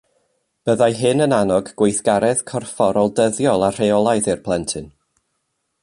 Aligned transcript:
Byddai 0.69 0.87
hyn 1.01 1.21
yn 1.25 1.35
annog 1.39 1.69
gweithgaredd 1.81 2.41
corfforol 2.53 3.13
dyddiol 3.21 3.67
a 3.69 3.71
rheolaidd 3.79 4.33
i'r 4.35 4.45
plentyn 4.49 4.93